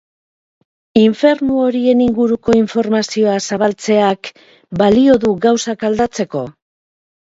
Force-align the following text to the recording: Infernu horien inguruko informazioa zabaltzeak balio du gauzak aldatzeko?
Infernu 1.01 1.59
horien 1.65 2.01
inguruko 2.07 2.57
informazioa 2.63 3.37
zabaltzeak 3.45 4.35
balio 4.85 5.23
du 5.29 5.39
gauzak 5.49 5.91
aldatzeko? 5.95 6.49